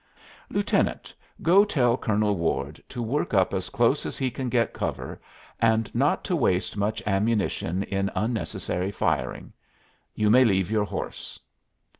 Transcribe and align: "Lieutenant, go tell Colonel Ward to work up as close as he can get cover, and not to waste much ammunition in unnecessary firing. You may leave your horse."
"Lieutenant, 0.49 1.13
go 1.43 1.63
tell 1.63 1.95
Colonel 1.95 2.35
Ward 2.35 2.81
to 2.89 3.03
work 3.03 3.35
up 3.35 3.53
as 3.53 3.69
close 3.69 4.03
as 4.03 4.17
he 4.17 4.31
can 4.31 4.49
get 4.49 4.73
cover, 4.73 5.21
and 5.59 5.93
not 5.93 6.23
to 6.23 6.35
waste 6.35 6.75
much 6.75 7.03
ammunition 7.05 7.83
in 7.83 8.09
unnecessary 8.15 8.89
firing. 8.89 9.53
You 10.15 10.31
may 10.31 10.43
leave 10.43 10.71
your 10.71 10.85
horse." 10.85 11.39